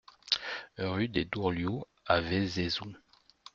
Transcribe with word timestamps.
Rue 0.79 1.09
des 1.09 1.25
Dourlioux 1.25 1.83
à 2.07 2.21
Vézézoux 2.21 2.91